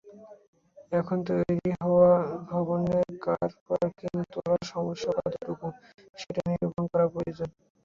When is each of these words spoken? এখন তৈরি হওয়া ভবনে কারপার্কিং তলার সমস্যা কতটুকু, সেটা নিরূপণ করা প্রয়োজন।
এখন 0.91 1.17
তৈরি 1.27 1.55
হওয়া 1.81 2.11
ভবনে 2.49 2.95
কারপার্কিং 3.25 4.13
তলার 4.33 4.61
সমস্যা 4.71 5.11
কতটুকু, 5.17 5.67
সেটা 6.17 6.41
নিরূপণ 6.49 6.83
করা 6.91 7.05
প্রয়োজন। 7.13 7.49